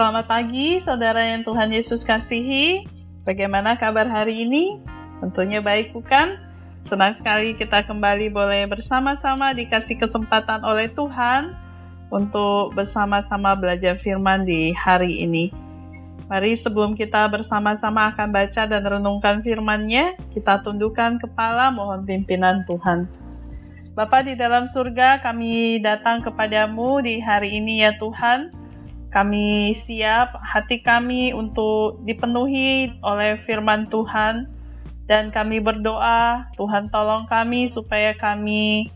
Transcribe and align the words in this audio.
Selamat 0.00 0.32
pagi, 0.32 0.80
saudara 0.80 1.20
yang 1.28 1.44
Tuhan 1.44 1.76
Yesus 1.76 2.08
kasihi. 2.08 2.88
Bagaimana 3.28 3.76
kabar 3.76 4.08
hari 4.08 4.48
ini? 4.48 4.80
Tentunya 5.20 5.60
baik, 5.60 5.92
bukan? 5.92 6.40
Senang 6.80 7.12
sekali 7.12 7.52
kita 7.52 7.84
kembali 7.84 8.32
boleh 8.32 8.64
bersama-sama 8.64 9.52
dikasih 9.52 10.00
kesempatan 10.00 10.64
oleh 10.64 10.88
Tuhan 10.96 11.52
untuk 12.08 12.72
bersama-sama 12.72 13.52
belajar 13.52 14.00
firman 14.00 14.48
di 14.48 14.72
hari 14.72 15.20
ini. 15.20 15.52
Mari 16.32 16.56
sebelum 16.56 16.96
kita 16.96 17.28
bersama-sama 17.28 18.08
akan 18.16 18.32
baca 18.32 18.64
dan 18.64 18.80
renungkan 18.80 19.44
firman-Nya, 19.44 20.16
kita 20.32 20.64
tundukkan 20.64 21.20
kepala 21.20 21.68
mohon 21.76 22.08
pimpinan 22.08 22.64
Tuhan. 22.64 23.04
Bapa 23.92 24.24
di 24.24 24.32
dalam 24.32 24.64
surga, 24.64 25.20
kami 25.20 25.84
datang 25.84 26.24
kepadamu 26.24 27.04
di 27.04 27.20
hari 27.20 27.52
ini 27.52 27.84
ya 27.84 27.92
Tuhan. 28.00 28.59
Kami 29.10 29.74
siap 29.74 30.38
hati 30.38 30.86
kami 30.86 31.34
untuk 31.34 31.98
dipenuhi 32.06 32.94
oleh 33.02 33.42
firman 33.42 33.90
Tuhan 33.90 34.46
dan 35.10 35.34
kami 35.34 35.58
berdoa 35.58 36.46
Tuhan 36.54 36.94
tolong 36.94 37.26
kami 37.26 37.66
supaya 37.66 38.14
kami 38.14 38.86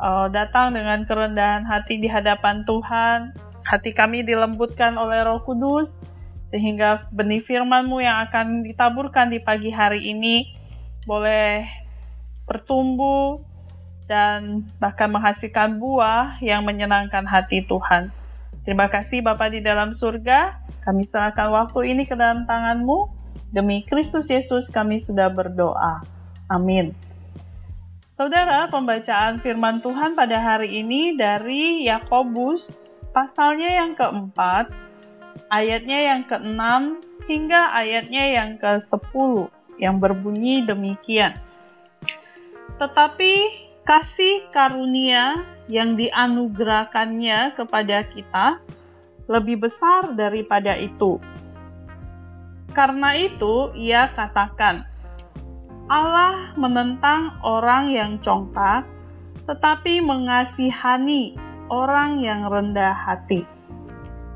uh, 0.00 0.32
datang 0.32 0.72
dengan 0.72 1.04
kerendahan 1.04 1.68
hati 1.68 2.00
di 2.00 2.08
hadapan 2.08 2.64
Tuhan. 2.64 3.36
Hati 3.68 3.92
kami 3.92 4.24
dilembutkan 4.24 4.96
oleh 4.96 5.20
Roh 5.28 5.44
Kudus 5.44 6.00
sehingga 6.48 7.04
benih 7.12 7.44
firman-Mu 7.44 8.00
yang 8.00 8.24
akan 8.26 8.64
ditaburkan 8.64 9.28
di 9.28 9.38
pagi 9.44 9.68
hari 9.68 10.02
ini 10.08 10.48
boleh 11.04 11.68
bertumbuh 12.48 13.44
dan 14.10 14.66
bahkan 14.82 15.06
menghasilkan 15.12 15.78
buah 15.78 16.40
yang 16.42 16.66
menyenangkan 16.66 17.22
hati 17.22 17.62
Tuhan. 17.68 18.10
Terima 18.64 18.92
kasih 18.92 19.24
Bapa 19.24 19.48
di 19.48 19.64
dalam 19.64 19.96
surga, 19.96 20.60
kami 20.84 21.08
serahkan 21.08 21.48
waktu 21.48 21.96
ini 21.96 22.04
ke 22.04 22.12
dalam 22.12 22.44
tangan-Mu. 22.44 23.20
Demi 23.50 23.82
Kristus 23.82 24.30
Yesus 24.30 24.70
kami 24.70 25.00
sudah 25.00 25.32
berdoa. 25.32 26.04
Amin. 26.46 26.94
Saudara, 28.14 28.68
pembacaan 28.68 29.40
firman 29.40 29.80
Tuhan 29.80 30.12
pada 30.12 30.38
hari 30.38 30.84
ini 30.84 31.16
dari 31.16 31.88
Yakobus 31.88 32.76
pasalnya 33.16 33.80
yang 33.80 33.96
keempat 33.96 34.70
ayatnya 35.50 35.98
yang 36.14 36.22
ke-6 36.28 36.62
hingga 37.26 37.74
ayatnya 37.74 38.24
yang 38.28 38.50
ke-10 38.60 39.50
yang 39.80 39.96
berbunyi 39.98 40.62
demikian. 40.62 41.34
Tetapi 42.76 43.34
kasih 43.88 44.46
karunia 44.52 45.42
yang 45.70 45.94
dianugerahkannya 45.94 47.54
kepada 47.54 48.02
kita 48.10 48.58
lebih 49.30 49.62
besar 49.62 50.18
daripada 50.18 50.74
itu. 50.74 51.22
Karena 52.74 53.14
itu, 53.14 53.70
ia 53.78 54.10
katakan, 54.18 54.82
Allah 55.90 56.54
menentang 56.58 57.38
orang 57.46 57.90
yang 57.94 58.18
congkak, 58.22 58.86
tetapi 59.46 60.02
mengasihani 60.02 61.34
orang 61.70 62.22
yang 62.22 62.46
rendah 62.46 62.94
hati. 62.94 63.46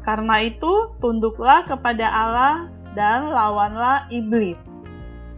Karena 0.06 0.46
itu, 0.46 0.94
tunduklah 1.02 1.66
kepada 1.66 2.06
Allah 2.06 2.70
dan 2.94 3.30
lawanlah 3.30 4.06
iblis, 4.10 4.58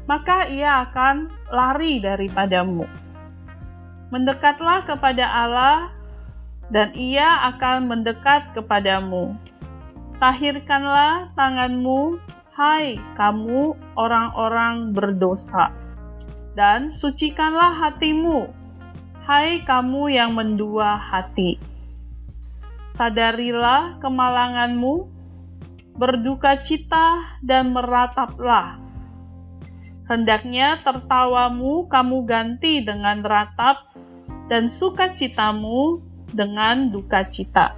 maka 0.04 0.48
ia 0.48 0.88
akan 0.88 1.32
lari 1.52 2.00
daripadamu. 2.00 3.05
Mendekatlah 4.14 4.86
kepada 4.86 5.26
Allah, 5.26 5.90
dan 6.70 6.94
ia 6.94 7.46
akan 7.54 7.90
mendekat 7.90 8.54
kepadamu. 8.54 9.34
Tahirkanlah 10.22 11.34
tanganmu, 11.36 12.18
hai 12.54 12.96
kamu 13.18 13.76
orang-orang 13.98 14.96
berdosa, 14.96 15.74
dan 16.54 16.94
sucikanlah 16.94 17.74
hatimu, 17.76 18.48
hai 19.26 19.60
kamu 19.66 20.14
yang 20.14 20.32
mendua 20.32 20.96
hati 20.96 21.76
sadarilah 22.96 24.00
kemalanganmu, 24.00 25.12
berduka 26.00 26.56
cita 26.64 27.38
dan 27.44 27.76
merataplah. 27.76 28.80
Hendaknya 30.06 30.82
tertawamu 30.86 31.90
kamu 31.90 32.18
ganti 32.26 32.78
dengan 32.82 33.26
ratap, 33.26 33.90
dan 34.46 34.70
sukacitamu 34.70 35.98
dengan 36.30 36.94
duka 36.94 37.26
cita. 37.26 37.74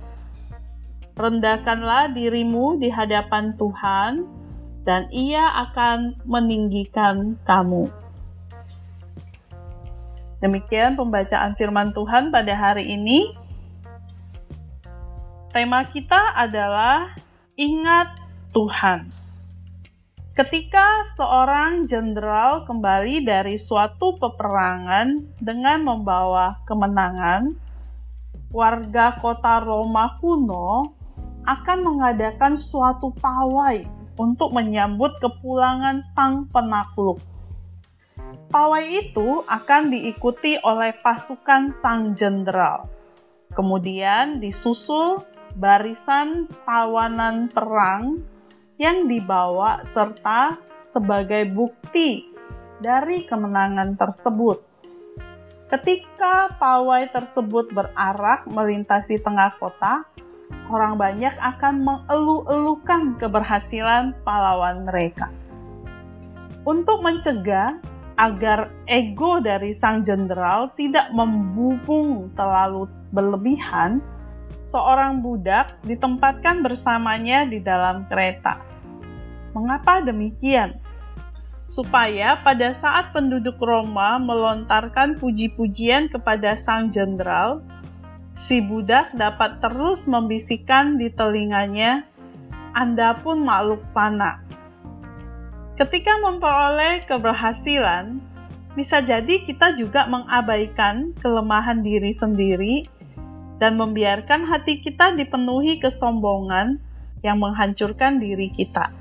Rendahkanlah 1.17 2.13
dirimu 2.13 2.77
di 2.77 2.93
hadapan 2.93 3.57
Tuhan, 3.57 4.29
dan 4.85 5.09
Ia 5.09 5.69
akan 5.69 6.21
meninggikan 6.29 7.41
kamu. 7.49 7.89
Demikian 10.39 10.95
pembacaan 10.95 11.59
Firman 11.59 11.91
Tuhan 11.97 12.31
pada 12.31 12.55
hari 12.55 12.87
ini. 12.93 13.35
Tema 15.51 15.83
kita 15.89 16.37
adalah 16.39 17.17
ingat 17.59 18.15
Tuhan. 18.55 19.28
Ketika 20.39 21.03
seorang 21.19 21.91
jenderal 21.91 22.63
kembali 22.63 23.27
dari 23.27 23.59
suatu 23.59 24.23
peperangan 24.23 25.35
dengan 25.43 25.83
membawa 25.83 26.63
kemenangan, 26.63 27.59
warga 28.55 29.19
kota 29.19 29.59
Roma 29.59 30.15
kuno 30.23 30.95
akan 31.43 31.79
mengadakan 31.83 32.55
suatu 32.55 33.11
pawai 33.19 33.83
untuk 34.15 34.55
menyambut 34.55 35.19
kepulangan 35.19 36.07
sang 36.15 36.47
penakluk. 36.55 37.19
Pawai 38.55 39.11
itu 39.11 39.43
akan 39.43 39.91
diikuti 39.91 40.55
oleh 40.63 40.95
pasukan 41.03 41.75
sang 41.75 42.15
jenderal. 42.15 42.87
Kemudian 43.59 44.39
disusul 44.39 45.19
barisan 45.59 46.47
tawanan 46.63 47.51
perang 47.51 48.23
yang 48.79 49.11
dibawa 49.11 49.83
serta 49.91 50.57
sebagai 50.79 51.51
bukti 51.51 52.31
dari 52.79 53.27
kemenangan 53.27 53.99
tersebut. 53.99 54.63
Ketika 55.69 56.57
pawai 56.57 57.11
tersebut 57.13 57.69
berarak 57.75 58.49
melintasi 58.49 59.21
tengah 59.21 59.53
kota, 59.61 60.07
orang 60.73 60.97
banyak 60.97 61.35
akan 61.37 61.85
mengeluh-elukan 61.85 63.21
keberhasilan 63.21 64.17
pahlawan 64.25 64.89
mereka. 64.89 65.29
Untuk 66.65 67.05
mencegah 67.05 67.77
agar 68.17 68.73
ego 68.89 69.39
dari 69.45 69.77
sang 69.77 70.03
jenderal 70.03 70.73
tidak 70.75 71.13
membubung 71.13 72.33
terlalu 72.33 72.89
berlebihan, 73.13 74.01
seorang 74.69 75.25
budak 75.25 75.81
ditempatkan 75.89 76.61
bersamanya 76.61 77.49
di 77.49 77.59
dalam 77.65 78.05
kereta. 78.05 78.61
Mengapa 79.57 80.05
demikian? 80.05 80.77
Supaya 81.69 82.41
pada 82.41 82.73
saat 82.77 83.13
penduduk 83.13 83.61
Roma 83.61 84.17
melontarkan 84.21 85.21
puji-pujian 85.21 86.09
kepada 86.09 86.57
sang 86.57 86.89
jenderal, 86.89 87.61
si 88.37 88.61
budak 88.61 89.13
dapat 89.17 89.61
terus 89.61 90.09
membisikkan 90.09 90.97
di 90.97 91.13
telinganya, 91.13 92.05
"Anda 92.73 93.21
pun 93.21 93.45
makhluk 93.45 93.85
panah." 93.93 94.41
Ketika 95.77 96.13
memperoleh 96.25 97.05
keberhasilan, 97.05 98.19
bisa 98.73 99.05
jadi 99.05 99.45
kita 99.45 99.77
juga 99.77 100.09
mengabaikan 100.09 101.13
kelemahan 101.21 101.85
diri 101.85 102.15
sendiri 102.15 102.75
dan 103.59 103.75
membiarkan 103.79 104.47
hati 104.47 104.83
kita 104.83 105.15
dipenuhi 105.19 105.83
kesombongan 105.83 106.79
yang 107.27 107.43
menghancurkan 107.43 108.23
diri 108.23 108.55
kita. 108.55 108.95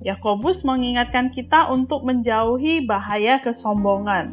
Yakobus 0.00 0.64
mengingatkan 0.64 1.28
kita 1.28 1.68
untuk 1.68 2.08
menjauhi 2.08 2.88
bahaya 2.88 3.36
kesombongan 3.44 4.32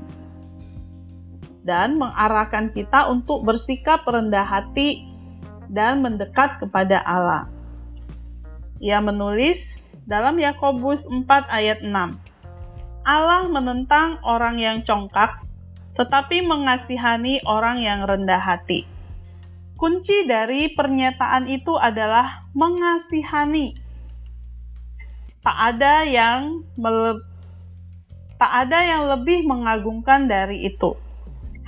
dan 1.67 1.99
mengarahkan 1.99 2.71
kita 2.71 3.11
untuk 3.11 3.43
bersikap 3.43 4.07
rendah 4.07 4.47
hati 4.47 5.03
dan 5.67 5.99
mendekat 5.99 6.63
kepada 6.63 7.03
Allah. 7.03 7.51
Ia 8.79 9.03
menulis 9.03 9.75
dalam 10.07 10.39
Yakobus 10.39 11.03
4 11.03 11.27
ayat 11.51 11.83
6. 11.83 11.91
Allah 13.03 13.43
menentang 13.51 14.23
orang 14.23 14.63
yang 14.63 14.87
congkak, 14.87 15.43
tetapi 15.99 16.47
mengasihani 16.47 17.43
orang 17.43 17.83
yang 17.83 18.07
rendah 18.07 18.39
hati. 18.39 18.87
Kunci 19.77 20.25
dari 20.25 20.73
pernyataan 20.73 21.45
itu 21.45 21.77
adalah 21.77 22.49
mengasihani. 22.57 23.77
Tak 25.45 25.57
ada 25.77 26.01
yang 26.01 26.65
tak 28.41 28.51
ada 28.65 28.79
yang 28.83 29.05
lebih 29.05 29.45
mengagumkan 29.45 30.25
dari 30.25 30.65
itu. 30.65 30.97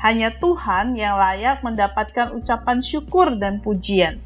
Hanya 0.01 0.33
Tuhan 0.41 0.97
yang 0.97 1.21
layak 1.21 1.61
mendapatkan 1.61 2.33
ucapan 2.33 2.81
syukur 2.81 3.37
dan 3.37 3.61
pujian. 3.61 4.25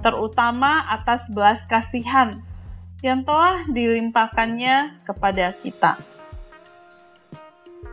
terutama 0.00 0.80
atas 0.88 1.28
belas 1.28 1.64
kasihan 1.68 2.40
yang 3.04 3.24
telah 3.24 3.64
dilimpahkannya 3.68 5.04
kepada 5.04 5.56
kita. 5.60 6.00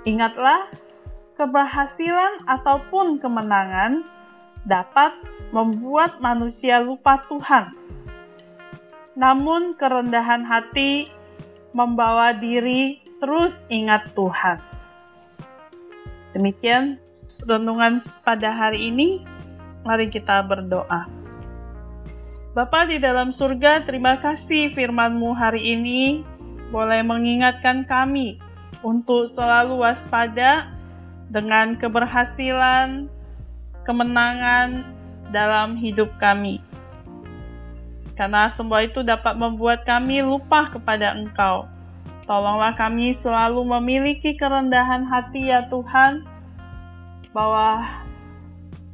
Ingatlah, 0.08 0.68
keberhasilan 1.36 2.48
ataupun 2.48 3.20
kemenangan 3.20 4.04
dapat 4.68 5.16
membuat 5.56 6.20
manusia 6.20 6.84
lupa 6.84 7.24
Tuhan. 7.32 7.72
Namun 9.16 9.74
kerendahan 9.80 10.44
hati 10.44 11.08
membawa 11.72 12.36
diri 12.36 13.02
terus 13.24 13.64
ingat 13.72 14.14
Tuhan. 14.14 14.62
Demikian 16.36 17.02
renungan 17.48 18.04
pada 18.22 18.54
hari 18.54 18.92
ini. 18.94 19.24
Mari 19.88 20.12
kita 20.12 20.44
berdoa. 20.44 21.08
Bapa 22.52 22.90
di 22.90 23.00
dalam 23.00 23.32
surga, 23.32 23.88
terima 23.88 24.20
kasih 24.20 24.76
firman-Mu 24.76 25.32
hari 25.32 25.64
ini 25.78 26.26
boleh 26.74 27.00
mengingatkan 27.08 27.88
kami 27.88 28.36
untuk 28.84 29.32
selalu 29.32 29.80
waspada 29.80 30.68
dengan 31.32 31.80
keberhasilan, 31.80 33.08
kemenangan 33.88 34.84
dalam 35.32 35.80
hidup 35.80 36.12
kami. 36.20 36.60
Karena 38.20 38.52
semua 38.52 38.84
itu 38.84 39.00
dapat 39.08 39.40
membuat 39.40 39.88
kami 39.88 40.20
lupa 40.20 40.68
kepada 40.68 41.16
Engkau. 41.16 41.70
Tolonglah 42.28 42.76
kami 42.76 43.16
selalu 43.16 43.64
memiliki 43.80 44.36
kerendahan 44.36 45.08
hati 45.08 45.48
ya 45.48 45.72
Tuhan, 45.72 46.28
bahwa 47.32 47.88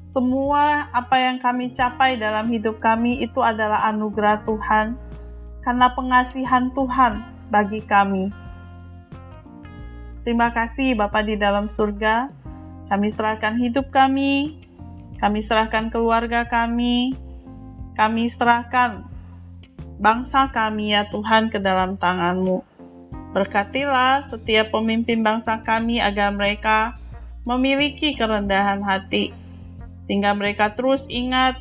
semua 0.06 0.86
apa 0.94 1.18
yang 1.18 1.42
kami 1.42 1.74
capai 1.74 2.22
dalam 2.22 2.46
hidup 2.54 2.78
kami 2.78 3.26
itu 3.26 3.42
adalah 3.42 3.90
anugerah 3.90 4.46
Tuhan, 4.46 4.94
karena 5.66 5.88
pengasihan 5.98 6.70
Tuhan 6.78 7.26
bagi 7.50 7.82
kami. 7.82 8.30
Terima 10.22 10.54
kasih 10.54 10.94
Bapa 10.94 11.26
di 11.26 11.34
dalam 11.34 11.74
surga. 11.74 12.30
Kami 12.92 13.08
serahkan 13.10 13.58
hidup 13.58 13.90
kami, 13.90 14.62
kami 15.24 15.40
serahkan 15.40 15.88
keluarga 15.88 16.44
kami, 16.44 17.16
kami 17.96 18.28
serahkan 18.28 19.08
bangsa 19.96 20.52
kami 20.52 20.92
ya 20.92 21.08
Tuhan 21.16 21.48
ke 21.48 21.64
dalam 21.64 21.96
tangan-Mu. 21.96 22.60
Berkatilah 23.32 24.28
setiap 24.28 24.76
pemimpin 24.76 25.24
bangsa 25.24 25.64
kami 25.64 26.04
agar 26.04 26.36
mereka 26.36 27.00
memiliki 27.48 28.20
kerendahan 28.20 28.84
hati 28.84 29.32
sehingga 30.12 30.36
mereka 30.36 30.76
terus 30.76 31.08
ingat 31.08 31.56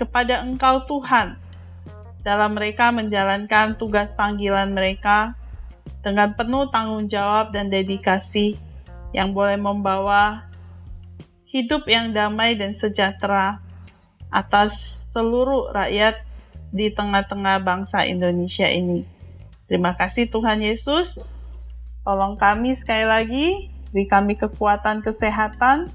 kepada 0.00 0.40
Engkau 0.40 0.88
Tuhan 0.88 1.36
dalam 2.24 2.56
mereka 2.56 2.88
menjalankan 2.96 3.76
tugas 3.76 4.08
panggilan 4.16 4.72
mereka 4.72 5.36
dengan 6.00 6.32
penuh 6.32 6.72
tanggung 6.72 7.12
jawab 7.12 7.52
dan 7.52 7.68
dedikasi 7.68 8.56
yang 9.12 9.36
boleh 9.36 9.60
membawa 9.60 10.48
hidup 11.54 11.86
yang 11.86 12.10
damai 12.10 12.58
dan 12.58 12.74
sejahtera 12.74 13.62
atas 14.34 14.98
seluruh 15.14 15.70
rakyat 15.70 16.26
di 16.74 16.90
tengah-tengah 16.90 17.62
bangsa 17.62 18.02
Indonesia 18.02 18.66
ini. 18.66 19.06
Terima 19.70 19.94
kasih 19.94 20.26
Tuhan 20.26 20.66
Yesus. 20.66 21.22
Tolong 22.02 22.34
kami 22.34 22.74
sekali 22.74 23.06
lagi, 23.06 23.46
beri 23.94 24.10
kami 24.10 24.34
kekuatan 24.34 25.06
kesehatan, 25.06 25.94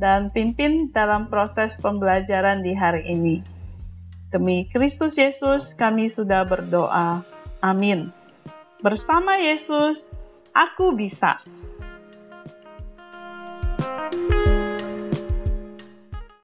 dan 0.00 0.32
pimpin 0.32 0.88
dalam 0.96 1.28
proses 1.28 1.76
pembelajaran 1.84 2.64
di 2.64 2.72
hari 2.72 3.04
ini. 3.04 3.44
Demi 4.32 4.64
Kristus 4.72 5.20
Yesus, 5.20 5.76
kami 5.76 6.08
sudah 6.08 6.48
berdoa. 6.48 7.20
Amin. 7.60 8.08
Bersama 8.80 9.36
Yesus, 9.36 10.16
aku 10.56 10.96
bisa. 10.96 11.36